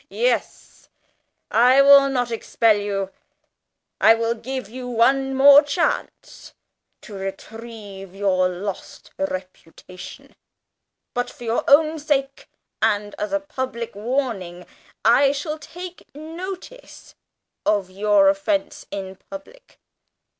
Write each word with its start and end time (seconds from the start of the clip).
Yes, 0.09 0.89
I 1.51 1.83
will 1.83 2.09
not 2.09 2.31
expel 2.31 2.75
you. 2.75 3.11
I 3.99 4.15
will 4.15 4.33
give 4.33 4.67
you 4.67 4.87
one 4.87 5.35
more 5.35 5.61
chance 5.61 6.55
to 7.01 7.13
retrieve 7.13 8.15
your 8.15 8.49
lost 8.49 9.11
reputation. 9.19 10.35
But, 11.13 11.29
for 11.29 11.43
your 11.43 11.63
own 11.67 11.99
sake, 11.99 12.49
and 12.81 13.13
as 13.19 13.31
a 13.31 13.39
public 13.39 13.93
warning, 13.93 14.65
I 15.05 15.33
shall 15.33 15.59
take 15.59 16.07
notice 16.15 17.13
of 17.63 17.91
your 17.91 18.27
offence 18.27 18.87
in 18.89 19.19
public. 19.29 19.77